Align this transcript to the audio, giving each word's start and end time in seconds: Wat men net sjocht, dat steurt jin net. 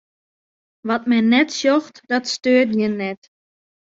Wat 0.87 1.03
men 1.09 1.25
net 1.33 1.49
sjocht, 1.59 1.95
dat 2.09 2.25
steurt 2.33 2.71
jin 2.79 2.93
net. 3.03 3.21